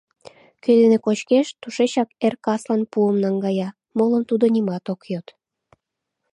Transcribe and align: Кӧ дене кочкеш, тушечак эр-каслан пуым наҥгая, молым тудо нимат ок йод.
Кӧ 0.63 0.71
дене 0.81 0.97
кочкеш, 1.05 1.47
тушечак 1.61 2.09
эр-каслан 2.25 2.81
пуым 2.91 3.17
наҥгая, 3.23 3.69
молым 3.97 4.23
тудо 4.29 4.45
нимат 4.55 4.85
ок 4.93 5.01
йод. 5.11 5.27